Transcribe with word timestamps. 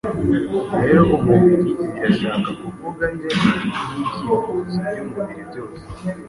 rero 0.81 1.01
umubiri 1.17 1.71
birashaka 1.91 2.49
kuvuga 2.61 3.03
irari 3.27 3.65
n’ibyifuzo 3.71 4.33
by’umubiri 4.87 5.43
byose. 5.49 5.81